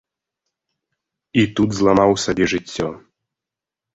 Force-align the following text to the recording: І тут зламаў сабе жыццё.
І 1.41 1.43
тут 1.59 1.69
зламаў 1.79 2.11
сабе 2.25 2.45
жыццё. 2.53 2.87